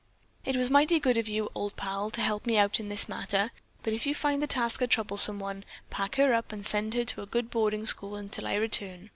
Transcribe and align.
"It 0.43 0.55
was 0.55 0.71
mighty 0.71 0.99
good 0.99 1.15
of 1.17 1.27
you, 1.27 1.51
old 1.53 1.75
pal, 1.75 2.09
to 2.09 2.21
help 2.21 2.47
me 2.47 2.57
out 2.57 2.79
in 2.79 2.89
this 2.89 3.07
matter, 3.07 3.51
but 3.83 3.93
if 3.93 4.07
you 4.07 4.15
find 4.15 4.41
the 4.41 4.47
task 4.47 4.81
a 4.81 4.87
troublesome 4.87 5.37
one, 5.37 5.63
pack 5.91 6.15
her 6.15 6.33
up 6.33 6.51
and 6.51 6.65
send 6.65 6.95
her 6.95 7.05
to 7.05 7.21
a 7.21 7.27
good 7.27 7.51
boarding 7.51 7.85
school 7.85 8.15
until 8.15 8.47
I 8.47 8.55
return. 8.55 9.09